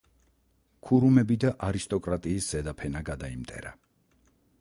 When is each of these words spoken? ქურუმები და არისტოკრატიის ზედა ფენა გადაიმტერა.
ქურუმები 0.89 1.37
და 1.43 1.51
არისტოკრატიის 1.67 2.47
ზედა 2.55 2.73
ფენა 2.81 3.03
გადაიმტერა. 3.11 3.75